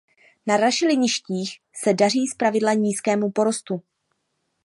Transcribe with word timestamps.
Na 0.47 0.57
rašeliništích 0.57 1.59
se 1.75 1.93
daří 1.93 2.27
zpravidla 2.27 2.73
nízkému 2.73 3.31
porostu. 3.31 3.81